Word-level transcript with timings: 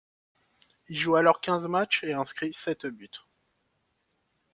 Il 0.89 0.97
joue 0.97 1.15
alors 1.15 1.41
quinze 1.41 1.67
matchs 1.67 2.03
et 2.03 2.13
inscrit 2.13 2.53
sept 2.53 2.87
buts. 2.87 3.21